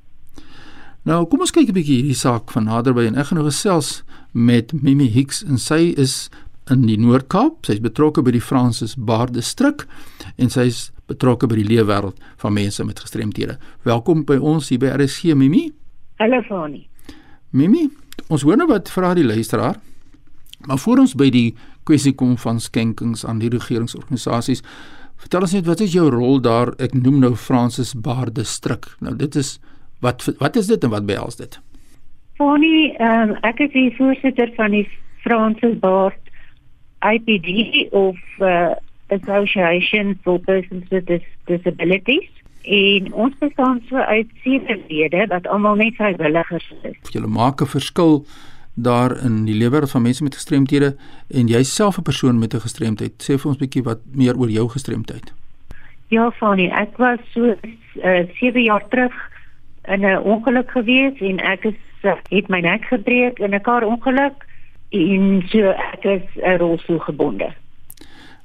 [1.03, 4.03] Nou, kom ons kyk 'n bietjie hierdie saak van naderby en ek gaan nou gesels
[4.31, 6.30] met Mimi Hicks en sy is
[6.72, 7.66] in die Noord-Kaap.
[7.68, 9.86] Sy's betrokke by die Francis Baard distrik
[10.36, 13.58] en sy's betrokke by die leefwêreld van mense met gestremthede.
[13.88, 15.70] Welkom by ons hier by RSG Mimi.
[16.20, 16.84] Hallo Fani.
[17.56, 17.88] Mimi,
[18.28, 19.80] ons hoor nou wat vra die luisteraar.
[20.68, 21.48] Maar voor ons by die
[21.88, 24.64] kwessie kom van skenkings aan die regeringsorganisasies,
[25.22, 26.74] vertel ons net wat is jou rol daar?
[26.84, 28.90] Ek noem nou Francis Baard distrik.
[29.00, 29.56] Nou dit is
[30.04, 31.59] wat wat is dit en wat behels dit?
[32.38, 34.86] Fani, um, ek is die voorsitter van die
[35.24, 36.27] Francis Baard
[37.00, 38.75] IPD of uh,
[39.08, 42.30] Association for Persons with Disabilities
[42.68, 46.97] en ons bestaan so uit sewe lede wat almal net vrywilligers is.
[47.12, 48.25] Julle maak 'n verskil
[48.74, 50.96] daar in die lewe van mense met gestremthede
[51.28, 53.14] en jouself 'n persoon met 'n gestremdheid.
[53.24, 55.34] Sê vir ons 'n bietjie wat meer oor jou gestremdheid.
[56.08, 57.56] Ja, Fanny, ek was so uh,
[58.02, 59.14] eh, 7 jaar terug
[59.85, 63.84] in 'n ongeluk gewees en ek is uh, het my nek gebreek in 'n kar
[63.84, 64.46] ongeluk
[64.90, 67.53] en so ek is 'n rolstoel gebonde.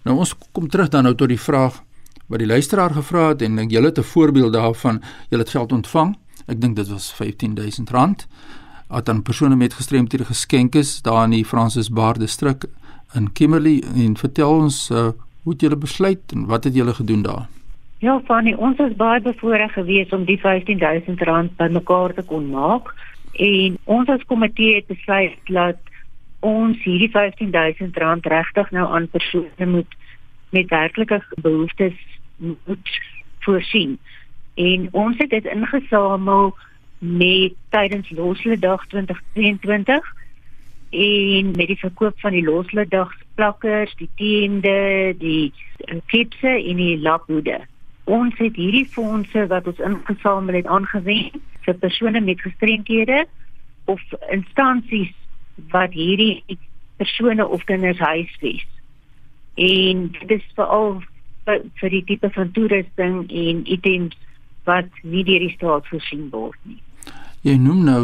[0.05, 1.83] Nou ons kom terug dan nou tot die vraag
[2.27, 6.17] wat die luisteraar gevra het en julle het 'n voorbeeld daarvan, julle het geld ontvang.
[6.47, 8.27] Ek dink dit was R15000
[8.89, 12.65] wat aan persone met gestremthede geskenk is daar in die Francis Baard distrik
[13.15, 15.09] in Kimberley en vertel ons uh,
[15.43, 17.49] hoe het julle besluit en wat het julle gedoen daar?
[17.99, 22.93] Ja, Fanny, ons is baie bevoorreg geweest om die R15000 bymekaar te kon maak
[23.33, 25.92] en ons as komitee het besluit dat
[26.43, 29.95] ons hierdie R15000 regtig nou aan persone moet
[30.51, 31.95] met werklike behoeftes
[32.37, 32.91] moet
[33.47, 33.99] voorsien.
[34.55, 36.57] En ons het dit ingesamel
[36.99, 40.11] met tydens Losledag 2022
[40.91, 45.53] en met die verkoop van die Losledag plakkers, die tende, die
[46.07, 47.61] klipse en die laphoede.
[48.05, 53.25] Ons het hierdie fondse wat ons ingesamel het aangewend vir persone met gestremthede
[53.85, 55.15] of instansies
[55.71, 56.59] wat hierdie
[56.97, 58.67] persone of kinders huisves.
[59.55, 61.03] En dit is veral
[61.45, 64.17] vir, vir die tipe van toerusting en items
[64.65, 66.81] wat nie deur die staat voorsien word nie.
[67.43, 68.03] Jy noem nou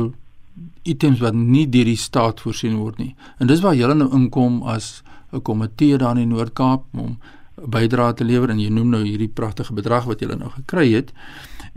[0.88, 3.12] items wat nie deur die staat voorsien word nie.
[3.38, 7.18] En dis waar julle nou inkom as 'n komitee daar in die Noord-Kaap om
[7.56, 11.12] bydrae te lewer en jy noem nou hierdie pragtige bedrag wat julle nou gekry het.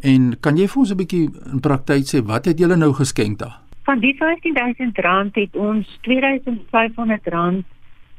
[0.01, 3.39] En kan jy vir ons 'n bietjie in praktyk sê wat het julle nou geskenk
[3.39, 3.59] daar?
[3.83, 7.65] Van die 15000 rand het ons 2500 rand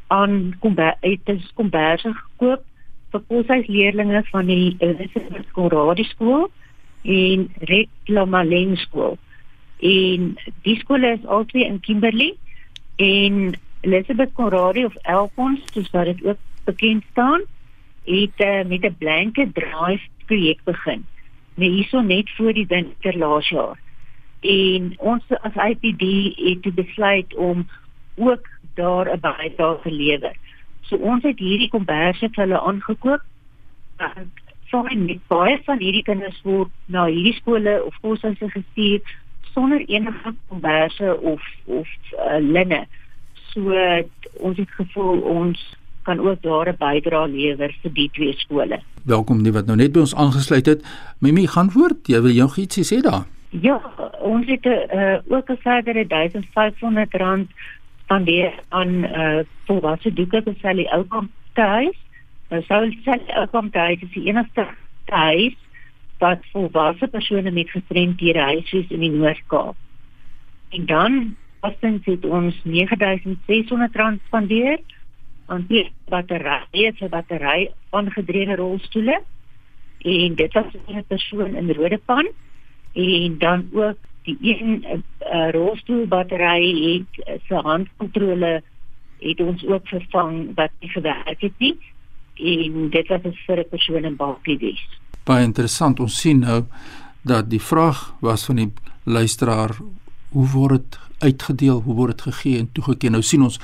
[0.07, 2.65] aan komberse gekoop
[3.13, 6.49] vir koshuisleerlinge van die Elizabeth Conradie skool
[7.03, 9.19] en Red Lamaleng skool.
[9.83, 10.33] En
[10.63, 12.35] die skole is altyd in Kimberley
[12.97, 17.43] en Elizabeth Conradie of Elkons, soos wat dit ook bekend staan,
[18.07, 21.05] het uh, met 'n blanket drive projek begin.
[21.55, 23.79] Nee, hierso net voor die winter laas jaar.
[24.43, 26.05] En ons as IPD
[26.37, 27.67] het besluit om
[28.15, 30.37] ook daar 'n bydrae te lewer.
[30.81, 33.23] So ons het hierdie komberse vir hulle aangekoop.
[33.97, 34.33] En
[34.67, 39.01] sommer met baie van hierdie kinders word na hierdie skole of koshuise gestuur
[39.55, 42.87] sonder enige komberse of of uh, linne.
[43.53, 43.73] So
[44.41, 48.81] ons het gevoel ons kan ook daar 'n bydrae lewer vir die twee skole.
[49.05, 50.81] Welkom die wat nou net by ons aangesluit het.
[51.19, 52.07] Mimi, gaan voort.
[52.07, 53.27] Jy wil jou iets sê daar?
[53.61, 53.77] Ja,
[54.21, 57.51] ons het uh, ook 'n verdere 1500 rand
[58.03, 61.97] spandeer aan uh, volwasse doeke vir Sally Oukamp tuis.
[62.49, 64.67] Nou Sally Oukamp tuis is die enigste
[65.05, 65.57] tuis
[66.19, 69.77] wat volwasse persone met gestremdhede huisves in die Noord-Kaap.
[70.69, 74.79] En dan Boston het ons 9600 rand spandeer
[75.47, 79.23] aan die batterye, se battery aangedrewe rolstoele.
[79.99, 82.29] En dit was 'n persoon in Rodepan
[82.93, 88.63] en dan ook die een uh, rolstoelbattery het uh, se handkontrole
[89.19, 91.77] het ons ook vervang wat nie gewerk het nie
[92.35, 94.89] en dit was vir 'n persoon in Baakies.
[95.25, 96.65] Baie interessant ons sien nou
[97.23, 98.73] dat die vraag was van die
[99.05, 99.77] luisteraar
[100.29, 103.11] hoe word dit uitgedeel, hoe word dit gegee en toegeken.
[103.11, 103.61] Nou sien ons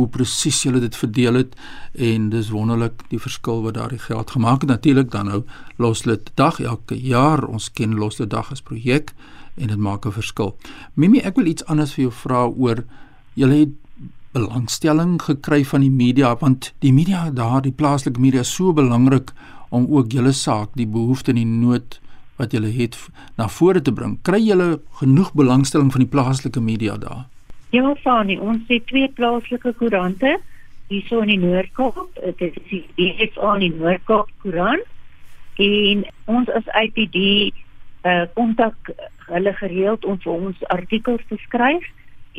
[0.00, 1.56] hoe presies hulle dit verdeel het
[2.08, 4.70] en dis wonderlik die verskil wat daardie geld gemaak het.
[4.70, 5.42] Natuurlik dan nou
[5.76, 7.44] Loslit Dag elke jaar.
[7.44, 9.12] Ons ken Loslit Dag as projek
[9.60, 10.56] en dit maak 'n verskil.
[10.94, 12.84] Mimi, ek wil iets anders vir jou vra oor
[13.34, 13.74] julle het
[14.32, 19.32] belangstelling gekry van die media want die media daar, die plaaslike media is so belangrik
[19.70, 22.00] om ook julle saak, die behoefte en die nood
[22.36, 22.96] wat julle het
[23.36, 24.18] na vore te bring.
[24.22, 27.26] Kry julle genoeg belangstelling van die plaaslike media daar?
[27.70, 30.32] Ja, Fani, ons het twee plaaslike koerante
[30.90, 32.16] hier so in die Noord-Kaap.
[32.40, 34.88] Dit is die DSA in die Noord-Kaap koerant.
[35.62, 36.02] En
[36.34, 37.20] ons as IPD
[38.10, 38.90] uh kontak
[39.28, 41.84] hulle gereeld om vir ons artikels te skryf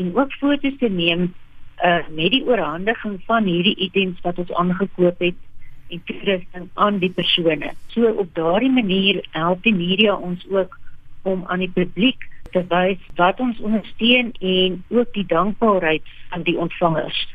[0.02, 1.30] en ook foto's te neem
[1.80, 5.40] uh met die oorhandiging van hierdie items wat ons aangekoop het
[5.96, 7.72] en toerusting aan die persone.
[7.96, 10.76] So op daardie manier help die media ons ook
[11.24, 16.58] om aan die publiek te wys wat ons ondersteun en ook die dankbaarheid aan die
[16.58, 17.28] ontvangers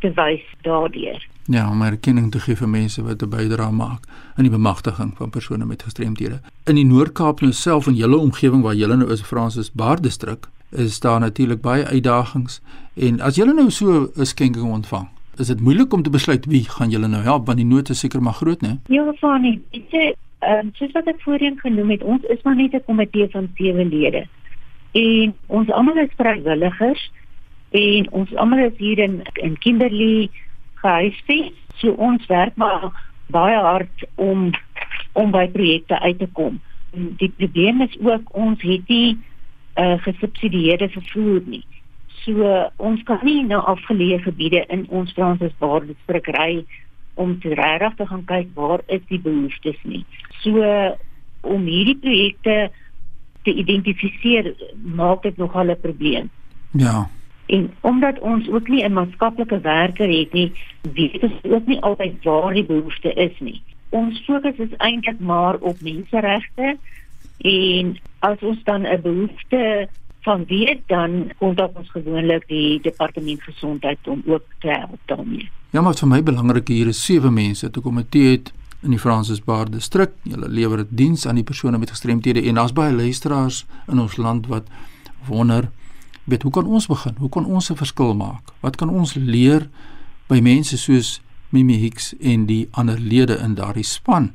[0.00, 1.26] te wys daardeur.
[1.46, 4.02] Ja, om erkenning te gee vir mense wat 'n bydrae maak
[4.36, 6.40] aan die bemagtiging van persone met gestremthede.
[6.64, 10.46] In die Noord-Kaap nou self en julle omgewing waar julle nou is, Fransis Baar distrik,
[10.70, 12.60] is daar natuurlik baie uitdagings
[12.94, 16.64] en as julle nou so 'n skenking ontvang, is dit moeilik om te besluit wie
[16.64, 18.78] gaan julle nou help want die nood is seker maar groot, né?
[18.86, 22.56] Ja, Fanie, dit is ehm um, soos wat ek voorheen genoem het, ons is maar
[22.56, 24.26] net 'n komitee van sewe lede.
[24.92, 27.10] En ons almal is vrywilligers
[27.70, 30.28] en ons almal is hier in in Kimberley
[30.82, 31.52] gehuisves.
[31.80, 32.90] So ons werk maar
[33.32, 34.50] baie hard om
[35.12, 36.60] om by projekte uit te kom.
[36.92, 39.16] Die probleem is ook ons het nie
[39.76, 41.64] uh, gesubsidieerde vervoer nie.
[42.22, 46.64] So uh, ons kan nie na afgeleë gebiede in ons Fransesbaar distrik ry
[47.20, 50.04] om te regtig te gaan kyk waar is die behoeftes nie.
[50.44, 50.92] So uh,
[51.40, 52.70] om hierdie projekte
[53.42, 56.30] te identifiseer maak dit nogal 'n probleem.
[56.70, 57.08] Ja.
[57.46, 60.52] En omdat ons ook nie 'n maatskaplike werker het nie,
[60.92, 63.62] weet ons ook nie altyd waar die behoefte is nie.
[63.88, 66.76] Ons fokus is eintlik maar op menseregte
[67.38, 69.88] en as ons dan 'n behoefte
[70.20, 75.50] van weet dan kontak ons gewoonlik die departement gesondheid om ook te help daarmee.
[75.70, 78.52] Ja, maar vir my belangrik hier is sewe mense te komitee het
[78.82, 80.10] in die Fransesbaar distrik.
[80.26, 84.46] Hulle lewer diens aan die persone met gestremthede en daar's baie luisteraars in ons land
[84.46, 84.68] wat
[85.26, 85.70] wonder,
[86.24, 87.14] weet hoe kan ons begin?
[87.18, 88.52] Hoe kan ons 'n verskil maak?
[88.60, 89.68] Wat kan ons leer
[90.26, 94.32] by mense soos Mimi Hicks en die ander lede in daardie span?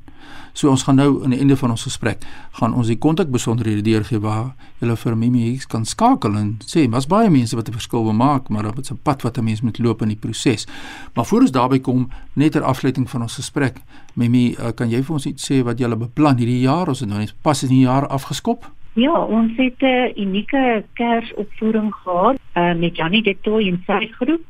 [0.53, 4.19] So ons gaan nou aan die einde van ons gesprek gaan ons die kontakbesonderhede deurgee
[4.19, 8.03] waar jy vir Mimi Hicks kan skakel en sê was baie mense wat 'n verskil
[8.03, 10.67] wil maak, maar dit is 'n pad wat 'n mens moet loop in die proses.
[11.13, 13.81] Maar voor ons daarby kom, net ter afsluiting van ons gesprek,
[14.13, 16.87] Mimi, uh, kan jy vir ons iets sê wat jy beplan hierdie jaar?
[16.87, 18.71] Ons het nou net pas in die jaar afgeskop.
[18.93, 24.41] Ja, ons het 'n unieke Kersopvoering gehad uh, met Janie de Tooy en sy groep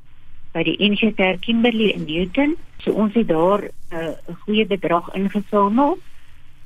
[0.58, 1.14] by die NG
[1.46, 2.58] Kimberley in Newton.
[2.82, 5.98] So ons het daar uh, 'n uh, goeie bedrag ingesamel.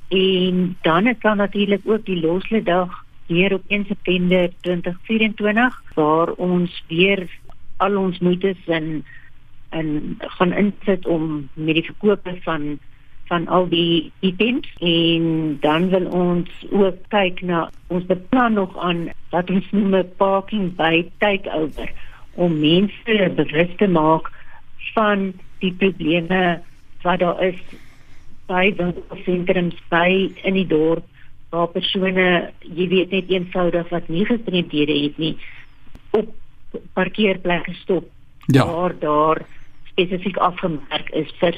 [0.08, 6.32] En dan is daar natuurlik ook die loslede dag hier op 1 September 2024 waar
[6.32, 7.28] ons weer
[7.76, 9.04] al ons moeite in
[9.68, 12.78] en gaan insit om met die verkoop van
[13.26, 19.08] van al die items en dan wil ons ook kyk na ons beplan nog aan
[19.30, 21.88] wat ons noem 'n parking by takeover
[22.34, 24.30] om mense bewus te maak
[24.94, 26.60] van die probleme
[27.02, 27.58] wat daar is
[28.46, 31.04] by winkelsentrums by in die dorp
[31.52, 32.28] waar persone
[32.60, 35.36] jy weet net eenvoudig wat nie gestremdhede het nie
[36.10, 36.32] op
[36.96, 38.08] parkeerplekke stop
[38.46, 38.66] ja.
[38.66, 39.44] waar daar
[39.92, 41.56] spesifiek afgemerk is vir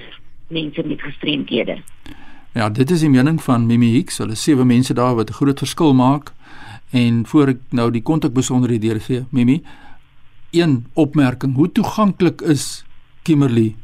[0.49, 1.79] mense met gestremdhede.
[2.55, 4.19] Ja, dit is die mening van Mimi Hicks.
[4.19, 6.33] Hulle sewe mense daar wat 'n groot verskil maak.
[6.91, 9.63] En voor ek nou die kontakbesonderhede deurgee, Mimi,
[10.55, 12.85] een opmerking, hoe toeganklik is
[13.23, 13.75] Kimberley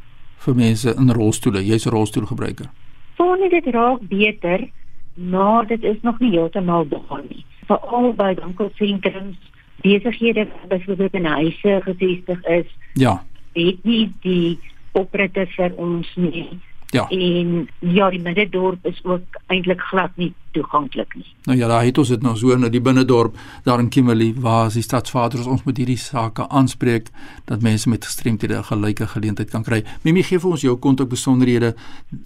[0.44, 1.64] vir mense in rolstoele.
[1.66, 2.70] Jy's 'n rolstoelgebruiker.
[3.16, 4.68] Sonder dit raak beter,
[5.14, 7.44] maar dit is nog nie heeltemal daar nie.
[7.66, 9.36] Veral by winkelsentrums,
[9.82, 12.66] besighede wat byvoorbeeld in huise gevestig is.
[12.94, 13.24] Ja.
[13.52, 14.58] Het nie die
[14.92, 16.60] opritte vir ons nie.
[16.90, 17.08] Ja.
[17.08, 21.26] En ja, die middedorp is ook eintlik glad nie toeganklik nie.
[21.46, 24.64] Nou ja, daar het ons dit nou so in die binnedorp daar in Kimberley waar
[24.64, 27.12] as die stadsvaders ons met hierdie sake aanspreek
[27.46, 29.84] dat mense met gestremthede 'n gelyke geleentheid kan kry.
[30.02, 31.74] Mimi gee vir ons jou kontak besonderhede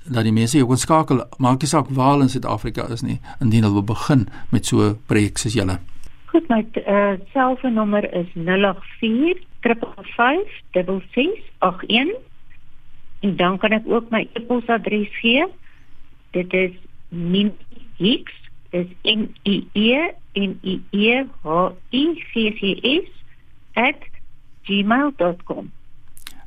[0.09, 1.25] dat die mense jou kan skakel.
[1.39, 4.99] Maak nie saak waar in Suid-Afrika is nie, indien hulle wil begin met so 'n
[5.07, 5.79] projek soos julle.
[6.27, 12.33] Goed, my uh, selfoonnommer is 084 555 6681
[13.25, 15.47] En dan kan ek ook my e-posadres gee.
[16.37, 16.75] Dit is
[17.09, 18.33] minhix
[18.75, 23.09] is n i e n i e h i c c s
[24.67, 25.71] @gmail.com.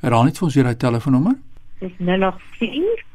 [0.01, 1.35] Herhaal net vir ons daai telefoonnommer.
[1.79, 3.05] Dis 084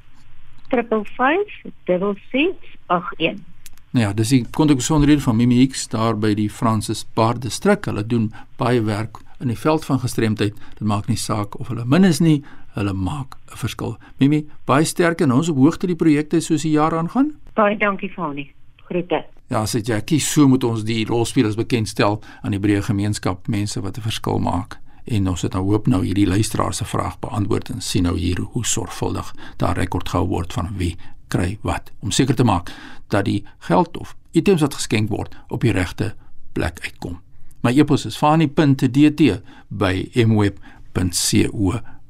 [0.73, 3.51] 555 6681.
[3.93, 7.85] Nou ja, dis die kontakbesonderhede van Mimi X daar by die Francis Bar distrik.
[7.85, 10.57] Hulle doen baie werk in die veld van gestremdheid.
[10.79, 12.41] Dit maak nie saak of hulle min is nie,
[12.75, 13.97] hulle maak 'n verskil.
[14.19, 17.33] Mimi, baie sterk en ons op hoogte die projekte soos die jaar aangaan.
[17.55, 18.53] Baie dankie Fani.
[18.77, 19.25] Groete.
[19.49, 23.97] Ja, sê Jackie, so moet ons die rolspelers bekendstel aan die breë gemeenskap, mense wat
[23.97, 24.79] 'n verskil maak.
[25.05, 28.41] En ons het nou hoop nou hierdie luisteraar se vraag beantwoord en sien nou hier
[28.41, 30.97] hoe sorgvuldig daar rekord gehou word van wie
[31.29, 32.73] kry wat om seker te maak
[33.09, 36.15] dat die geld of items wat geskenk word op die regte
[36.53, 37.21] plek uitkom.
[37.63, 38.19] My e-pos is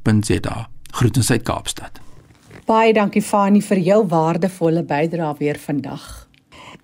[0.03, 0.69] fani.dt@mweb.co.za.
[0.91, 2.01] Groetens uit Kaapstad.
[2.67, 6.29] Baie dankie Fani vir jou waardevolle bydrae weer vandag.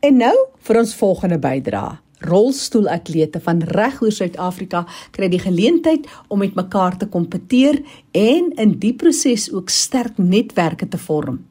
[0.01, 1.99] En nou vir ons volgende bydrae.
[2.19, 7.79] Rolstoelatlete van regoor Suid-Afrika kry die geleentheid om met mekaar te kompeteer
[8.13, 11.45] en in die proses ook sterk netwerke te vorm.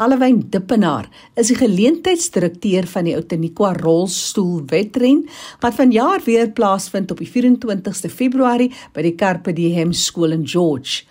[0.00, 1.08] Allewyn Dippenaar
[1.38, 5.26] is die geleentheidsdirekteur van die Outeniqua rolstoel wedren
[5.60, 11.04] wat vanjaar weer plaasvind op die 24ste Februarie by die Carpe Diem skool in George.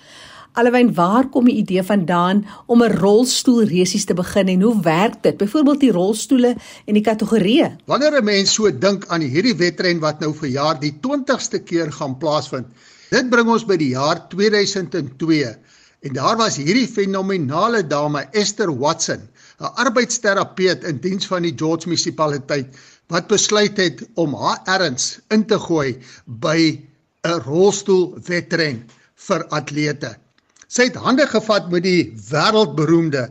[0.54, 5.24] Allewyn, waar kom die idee vandaan om 'n rolstoel resies te begin en hoe werk
[5.24, 5.38] dit?
[5.38, 7.78] Byvoorbeeld die rolstoele en die kategorieë.
[7.86, 11.92] Wanneer 'n mens so dink aan hierdie wedren wat nou vir jaar die 20ste keer
[11.92, 12.68] gaan plaasvind,
[13.10, 15.56] dit bring ons by die jaar 2002
[16.00, 19.20] En daar was hierdie fenominale dame Esther Watson,
[19.60, 22.78] 'n arbeidsterapeut in diens van die George munisipaliteit
[23.12, 26.60] wat besluit het om haar erns in te gooi by
[27.28, 30.16] 'n rolstoelwedren vir atlete.
[30.70, 33.24] Sy het hande gevat met die wêreldberoemde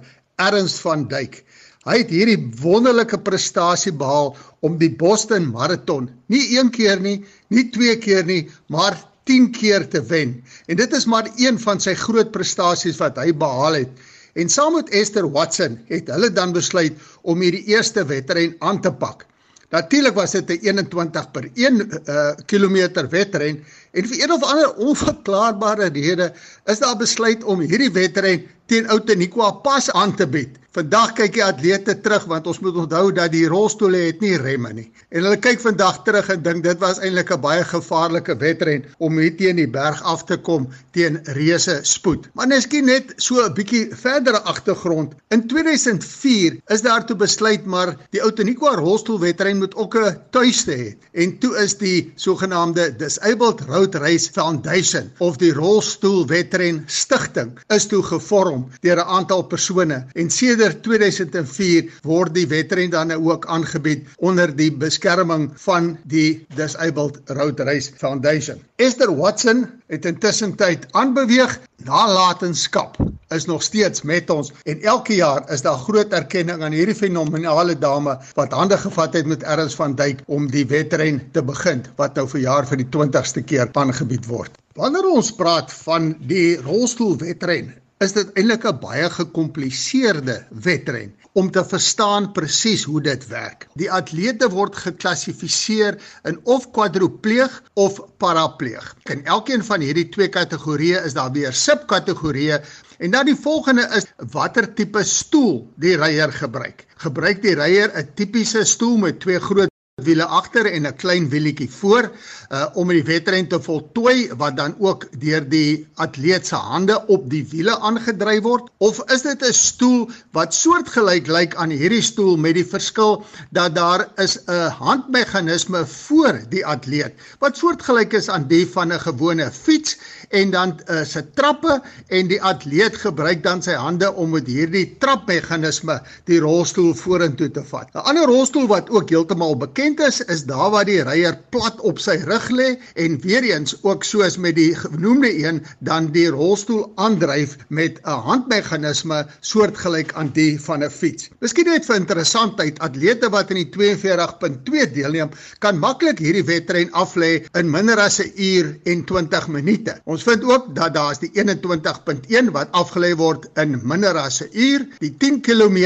[0.42, 1.45] Ernst van Dyk.
[1.87, 4.33] Hy het hierdie wonderlike prestasie behaal
[4.66, 7.21] om die Boston Marathon nie een keer nie,
[7.54, 8.99] nie twee keer nie, maar
[9.30, 10.35] 10 keer te wen.
[10.66, 14.04] En dit is maar een van sy groot prestasies wat hy behaal het.
[14.35, 18.90] En saam met Esther Watson het hulle dan besluit om hierdie eerste wedren aan te
[18.90, 19.28] pak.
[19.71, 24.75] Natuurlik was dit 'n 21 per 1 uh, kilometer wedren en vir een of ander
[24.75, 26.33] onverklaarbare rede
[26.64, 30.59] is daar besluit om hierdie wedren teen Outeniqua pas aan te bied.
[30.77, 34.69] Vandag kyk die atlete terug want ons moet onthou dat die rolstoele het nie remme
[34.77, 34.85] nie.
[35.09, 39.17] En hulle kyk vandag terug en dink dit was eintlik 'n baie gevaarlike wedren om
[39.19, 42.29] hier teen die berg af te kom teen reuse spoed.
[42.35, 45.15] Maar neskien net so 'n bietjie verdere agtergrond.
[45.31, 50.97] In 2004 is daar toe besluit maar die Outeniqua rolstoelwedren moet ook 'n tuiste hê.
[51.13, 58.03] En toe is die sogenaamde Disabled Road Race Foundation of die rolstoelwedren stigting is toe
[58.03, 64.07] gevorm deur 'n aantal persone en sedert sedert 2004 word die wedren dan ook aangebied
[64.19, 68.61] onder die beskerming van die Disabled Road Race Foundation.
[68.77, 71.59] Esther Watson het intussen tyd aanbeweeg.
[71.85, 72.97] Nalatenskap
[73.35, 77.79] is nog steeds met ons en elke jaar is daar groot erkenning aan hierdie fenominale
[77.79, 82.17] dame wat hande gevat het met Erns van Dyk om die wedren te begin wat
[82.19, 84.50] nou vir jaar vir die 20ste keer aangebied word.
[84.79, 91.64] Wanneer ons praat van die rolstoelwedren is dit eintlik 'n baie gekompliseerde wedren om te
[91.64, 93.67] verstaan presies hoe dit werk.
[93.75, 95.99] Die atlete word geklassifiseer
[96.31, 98.95] in of kwadropleeg of parapleeg.
[99.11, 102.61] In elkeen van hierdie twee kategorieë is daar weer subkategorieë
[102.99, 106.87] en dan die volgende is watter tipe stoel die ryer gebruik.
[106.97, 111.71] Gebruik die ryer 'n tipiese stoel met twee groot wiele agter en 'n klein wielietjie
[111.71, 112.11] voor
[112.49, 117.31] uh om die wedren te voltooi wat dan ook deur die atleet se hande op
[117.31, 122.37] die wiele aangedryf word of is dit 'n stoel wat soortgelyk lyk aan hierdie stoel
[122.37, 128.47] met die verskil dat daar is 'n handmeganisme voor die atleet wat soortgelyk is aan
[128.49, 133.62] die van 'n gewone fiets en dan uh, se trappe en die atleet gebruik dan
[133.62, 137.88] sy hande om met hierdie trapmeganisme die rolstoel vorentoe te vat.
[137.95, 141.99] 'n Ander rolstoel wat ook heeltemal bekend is, is daar waar die ryer plat op
[142.02, 142.68] sy rug lê
[143.00, 148.21] en weer eens ook soos met die genoemde een dan die rolstoel aandryf met 'n
[148.28, 151.30] handmeganisme soortgelyk aan die van 'n fiets.
[151.40, 157.47] Miskien net vir interessantheid, atlete wat in die 42.2 deelneem, kan maklik hierdie wedren aflê
[157.54, 160.00] in minder as 'n uur en 20 minute.
[160.04, 164.50] Ons vind ook dat daar is die 21.1 wat afgelê word in minder as 'n
[164.52, 165.78] uur, die 10 km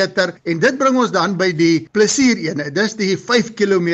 [0.43, 2.71] en dit bring ons dan by die plesierene.
[2.73, 3.92] Dis die 5 km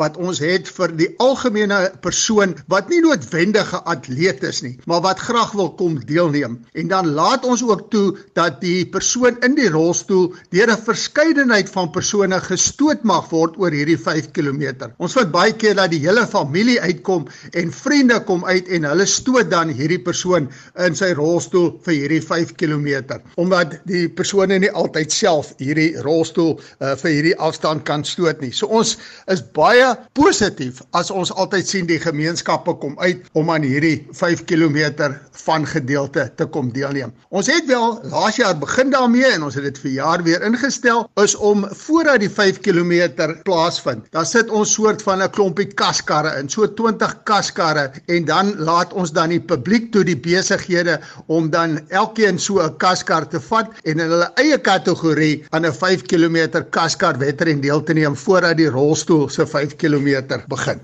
[0.00, 5.20] wat ons het vir die algemene persoon wat nie noodwendige atleet is nie, maar wat
[5.20, 6.58] graag wil kom deelneem.
[6.74, 11.68] En dan laat ons ook toe dat die persoon in die rolstoel deur 'n verskeidenheid
[11.68, 14.90] van persone gestoot mag word oor hierdie 5 km.
[14.98, 19.06] Ons vind baie keer dat die hele familie uitkom en vriende kom uit en hulle
[19.06, 24.70] stoot dan hierdie persoon in sy rolstoel vir hierdie 5 km omdat die persone nie
[24.70, 28.52] altyd self hierdie rolstoel uh, vir hierdie afstand kan stoot nie.
[28.52, 28.96] So ons
[29.32, 34.44] is baie positief as ons altyd sien die gemeenskappe kom uit om aan hierdie 5
[34.44, 35.10] km
[35.44, 37.12] van gedeelte te kom deelneem.
[37.30, 41.06] Ons het wel laas jaar begin daarmee en ons het dit vir jaar weer ingestel
[41.22, 44.06] is om voordat die 5 km plaasvind.
[44.10, 48.92] Dan sit ons soort van 'n klompie kaskarre in, so 20 kaskarre en dan laat
[48.92, 53.70] ons dan die publiek toe die besighede om dan elkeen so 'n kaskar te vat
[53.84, 58.56] en in hulle eie kategorie aan 'n 5 km kaskar wedren deel te neem voordat
[58.56, 60.80] die rolstoel se 5 km begin.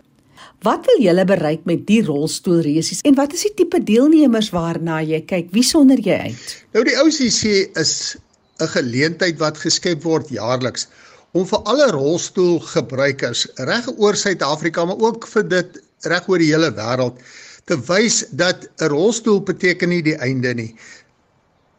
[0.65, 5.21] Wat wil julle bereik met die rolstoelresies en wat is die tipe deelnemers waarna jy
[5.29, 5.51] kyk?
[5.53, 6.55] Wie sonder jy uit?
[6.73, 8.17] Nou die OCC is
[8.61, 10.89] 'n geleentheid wat geskep word jaarliks
[11.33, 16.73] om vir alle rolstoelgebruikers reg oor Suid-Afrika maar ook vir dit reg oor die hele
[16.73, 17.21] wêreld
[17.67, 20.75] te wys dat 'n rolstoel beteken nie die einde nie.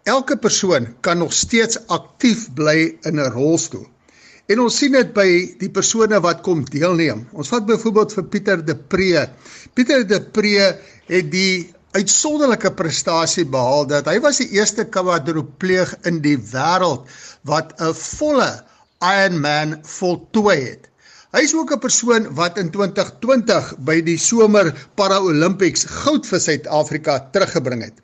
[0.03, 3.88] Elke persoon kan nog steeds aktief bly in 'n rolstoel.
[4.47, 5.27] En ons sien dit by
[5.60, 7.25] die persone wat kom deelneem.
[7.36, 9.25] Ons vat byvoorbeeld vir Pieter de Pre.
[9.75, 10.69] Pieter de Pre
[11.10, 17.12] het die uitsonderlike prestasie behaal dat hy was die eerste kwadropleeg in die wêreld
[17.51, 18.49] wat 'n volle
[19.03, 20.88] Ironman voltooi het.
[21.36, 27.19] Hy is ook 'n persoon wat in 2020 by die somer Paralympics goud vir Suid-Afrika
[27.36, 27.99] teruggebring het.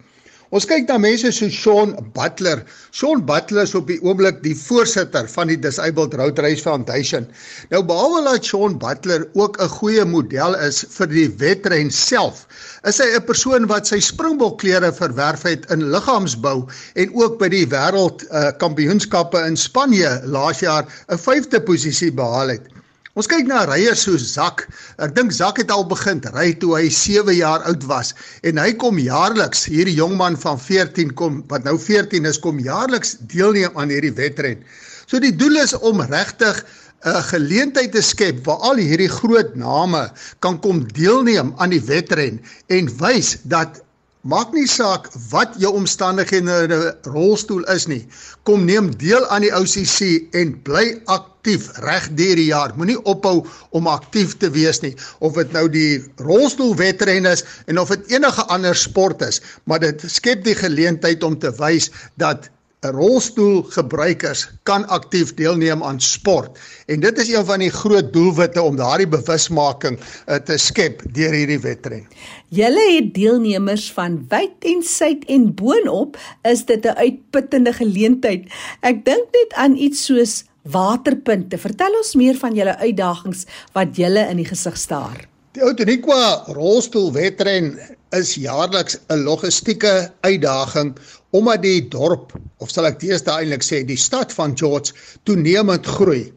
[0.54, 2.60] Ons kyk na mense so Sean Butler.
[2.94, 7.26] Sean Butler is op die oomblik die voorsitter van die Disabled Road Race Foundation.
[7.72, 12.46] Nou behalwe dat Sean Butler ook 'n goeie model is vir die wedren self,
[12.86, 17.66] is hy 'n persoon wat sy springbokklere verwerf het in liggaamsbou en ook by die
[17.66, 22.70] wêreld uh, kampioenskappe in Spanje laas jaar 'n 5de posisie behaal het.
[23.14, 24.64] Ons kyk na ryers so Zak.
[24.98, 28.10] Ek dink Zak het al begin ry toe hy 7 jaar oud was
[28.42, 32.58] en hy kom jaarliks, hierdie jong man van 14 kom wat nou 14 is, kom
[32.58, 34.66] jaarliks deelneem aan hierdie wedren.
[35.06, 36.64] So die doel is om regtig
[37.06, 40.10] 'n geleentheid te skep waar al hierdie groot name
[40.42, 42.42] kan kom deelneem aan die wedren
[42.74, 43.84] en wys dat
[44.24, 48.08] Maak nie saak wat jou omstandighede in 'n rolstoel is nie.
[48.48, 52.72] Kom neem deel aan die OCC en bly aktief reg deur die jaar.
[52.78, 54.96] Moenie ophou om aktief te wees nie.
[55.20, 60.04] Of dit nou die rolstoelwedren is en of dit enige ander sport is, maar dit
[60.08, 62.48] skep die geleentheid om te wys dat
[62.92, 68.76] rolstoelgebruikers kan aktief deelneem aan sport en dit is een van die groot doelwitte om
[68.76, 72.08] daardie bewusmaking uh, te skep deur hierdie wedren.
[72.54, 78.52] Julle het deelnemers van wyd en suid en boonop is dit 'n uitputtende geleentheid.
[78.82, 81.58] Ek dink net aan iets soos waterpunte.
[81.58, 85.28] Vertel ons meer van julle uitdagings wat julle in die gesig staar.
[85.54, 87.76] Die Outeniqua rolstoelwedren
[88.18, 90.96] is jaarliks 'n logistieke uitdaging
[91.34, 94.94] omdat die dorp of sal ek teeste eintlik sê die stad van George
[95.28, 96.28] toenemend groei.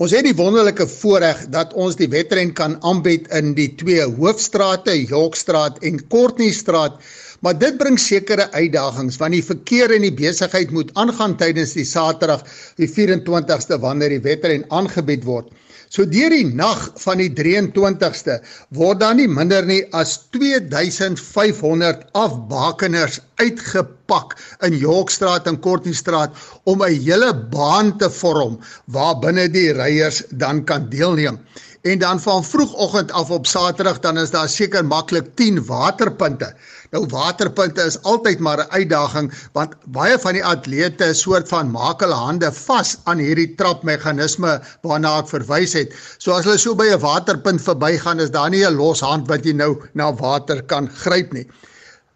[0.00, 4.94] Ons het die wonderlike voorreg dat ons die wedren kan aanbied in die twee hoofstrate,
[5.10, 6.96] Yorkstraat en Courtneystraat,
[7.40, 11.86] maar dit bring sekere uitdagings want die verkeer en die besigheid moet aangaan tydens die
[11.88, 12.44] Saterdag
[12.80, 15.48] die 24ste wanneer die wedren aangebied word.
[15.90, 18.36] So deur die nag van die 23ste
[18.78, 24.36] word dan nie minder nie as 2500 afbakeners uitgepak
[24.68, 26.36] in Yorkstraat en Courtneystraat
[26.70, 31.42] om 'n hele baan te vorm waar binne die ryers dan kan deelneem.
[31.82, 36.54] En dan van vroegoggend af op Saterdag dan is daar seker maklik 10 waterpunte.
[36.94, 42.00] Nou waterpunte is altyd maar 'n uitdaging want baie van die atlete soort van maak
[42.02, 45.94] hulle hande vas aan hierdie trapmeganisme waarna ek verwys het.
[46.18, 49.46] So as hulle so by 'n waterpunt verbygaan is daar nie 'n los hand wat
[49.46, 51.46] jy nou na water kan gryp nie.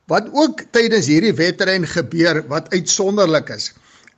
[0.08, 3.72] Wat ook tydens hierdie wedren gebeur wat uitsonderlik is,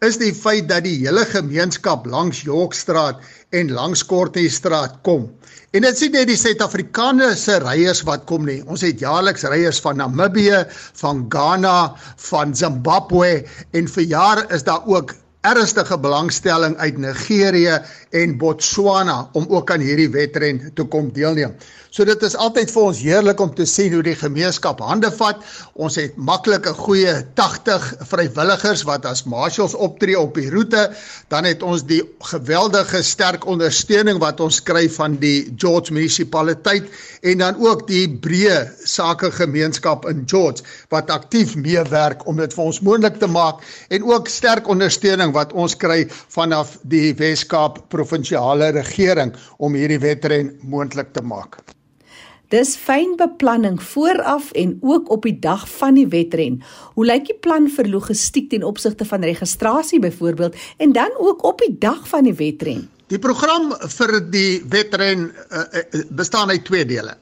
[0.04, 3.22] is die feit dat die hele gemeenskap langs Yorkstraat
[3.56, 5.30] en langs Kortneystraat kom.
[5.72, 8.60] En dit sien net die Suid-Afrikaners ryers wat kom nie.
[8.68, 10.64] Ons het jaarliks ryers van Namibië,
[11.00, 11.94] van Ghana,
[12.28, 15.14] van Zimbabwe en vir jare is daar ook
[15.46, 17.78] ernstige belangstelling uit Nigerië
[18.10, 21.56] en Botswana om ook aan hierdie wedren te kom deelneem.
[21.96, 25.38] So dit is altyd vir ons heerlik om te sien hoe die gemeenskap hande vat.
[25.80, 30.92] Ons het maklik 'n goeie 80 vrywilligers wat as marshals optree op die roete.
[31.28, 36.84] Dan het ons die geweldige sterk ondersteuning wat ons kry van die George munisipaliteit
[37.22, 42.80] en dan ook die breë sakegemeenskap in George wat aktief meewerk om dit vir ons
[42.80, 49.34] moontlik te maak en ook sterk ondersteuning wat ons kry vanaf die Wes-Kaap provinsiale regering
[49.58, 51.58] om hierdie wedren moontlik te maak.
[52.54, 56.60] Dis fyn beplanning vooraf en ook op die dag van die wedren.
[56.94, 61.58] Hoe lyk die plan vir logistiek ten opsigte van registrasie byvoorbeeld en dan ook op
[61.58, 62.86] die dag van die wedren?
[63.10, 67.16] Die program vir die wedren uh, uh, bestaan uit twee dele.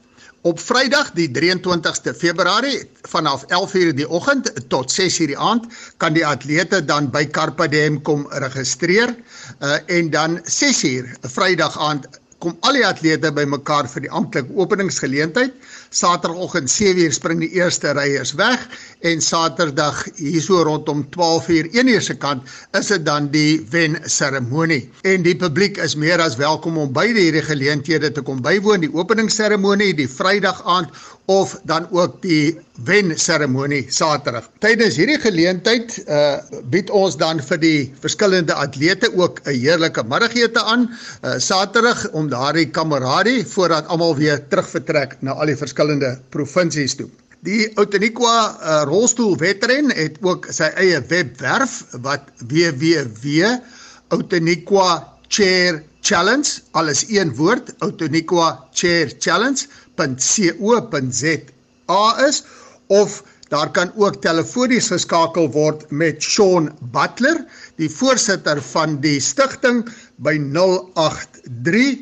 [0.44, 5.64] Op Vrydag die 23ste Februarie vanaf 11:00 die oggend tot 6:00 die aand
[5.96, 12.08] kan die atlete dan by Carpe Diem kom registreer uh, en dan 6:00 Vrydag aand
[12.44, 15.56] kom al die atlete bymekaar vir die amptelike openingsgeleentheid.
[15.88, 18.68] Saterdagoggend 7:00 spring die eerste ryers weg
[19.04, 22.42] en Saterdag hierso rondom 12:00 1 uur se kant
[22.78, 24.90] is dit dan die wen seremonie.
[25.02, 28.92] En die publiek is meer as welkom om beide hierdie geleenthede te kom bywoon, die
[28.92, 30.88] openingsseremonie die Vrydag aand
[31.26, 34.48] of dan ook die wen seremonie Saterdag.
[34.60, 36.40] Tydens hierdie geleentheid uh
[36.72, 42.28] bied ons dan vir die verskillende atlete ook 'n heerlike middagete aan uh Saterdag om
[42.28, 47.10] daardie kameradie voordat almal weer terugvertrek na al die verskillende provinsies toe.
[47.44, 48.54] Die Outeniqua uh,
[48.88, 59.12] rolstoelwedren het ook sy eie webwerf wat www.outeniqua chair challenge alles een woord Outeniqua chair
[59.18, 62.44] challenge www.co.za is
[62.86, 67.44] of daar kan ook telefonies geskakel word met Shaun Butler,
[67.76, 71.98] die voorsitter van die stigting by 083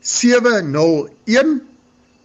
[0.00, 1.62] 701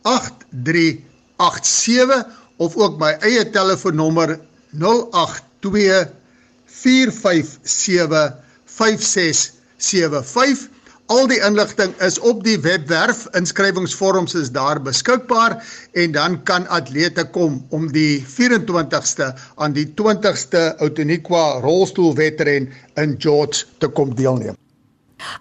[0.03, 4.39] 8387 of ook my eie telefoonnommer
[4.71, 6.07] 082
[6.65, 8.33] 457
[8.65, 10.73] 5675
[11.11, 13.25] Al die inligting is op die webwerf.
[13.35, 15.57] Inskrywingsvorms is daar beskikbaar
[15.91, 23.65] en dan kan atlete kom om die 24ste aan die 20ste Outeniqua rolstoelwedren in George
[23.77, 24.62] te kom deelneem.